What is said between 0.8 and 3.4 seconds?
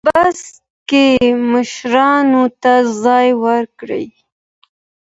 کې مشرانو ته ځای